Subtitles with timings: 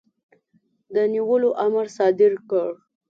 [0.95, 2.69] د نیولو امر صادر کړ.